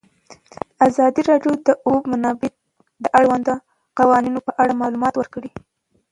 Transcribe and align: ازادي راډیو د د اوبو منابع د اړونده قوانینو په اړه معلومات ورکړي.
ازادي 0.87 1.21
راډیو 1.29 1.53
د 1.57 1.59
د 1.67 1.69
اوبو 1.87 2.09
منابع 2.11 2.49
د 3.03 3.05
اړونده 3.17 3.53
قوانینو 3.99 4.39
په 4.47 4.51
اړه 4.61 4.79
معلومات 4.81 5.13
ورکړي. 5.17 5.51